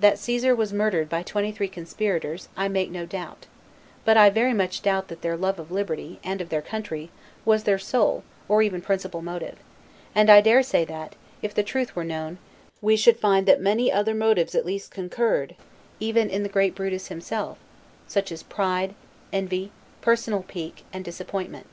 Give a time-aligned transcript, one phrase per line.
[0.00, 3.46] That Caesar was murdered by twenty three conspirators, I make no doubt:
[4.04, 7.12] but I very much doubt that their love of liberty, and of their country,
[7.44, 9.58] was their sole, or even principal motive;
[10.16, 12.38] and I dare say that, if the truth were known,
[12.80, 15.54] we should find that many other motives at least concurred,
[16.00, 17.56] even in the great Brutus himself;
[18.08, 18.96] such as pride,
[19.32, 19.70] envy,
[20.00, 21.68] personal pique, and disappointment.